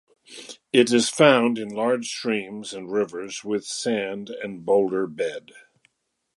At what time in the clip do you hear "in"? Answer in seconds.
1.59-1.69